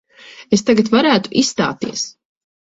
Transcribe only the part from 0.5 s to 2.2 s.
Es tagad varētu izstāties.